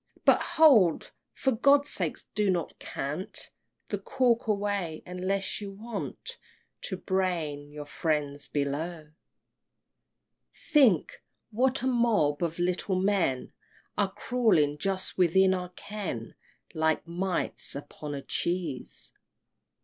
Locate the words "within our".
15.19-15.69